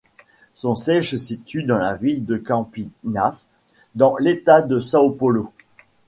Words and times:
Son 0.55 0.73
siège 0.73 1.11
se 1.11 1.17
situe 1.19 1.61
dans 1.61 1.77
la 1.77 1.93
ville 1.95 2.25
de 2.25 2.35
Campinas, 2.37 3.49
dans 3.93 4.17
l'État 4.17 4.63
de 4.63 4.79
São 4.79 5.15
Paulo. 5.15 5.53